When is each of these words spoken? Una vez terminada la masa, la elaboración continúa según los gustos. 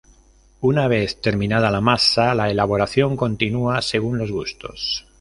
Una 0.61 0.87
vez 0.87 1.21
terminada 1.21 1.69
la 1.69 1.79
masa, 1.79 2.33
la 2.33 2.49
elaboración 2.49 3.15
continúa 3.15 3.83
según 3.83 4.17
los 4.17 4.31
gustos. 4.31 5.05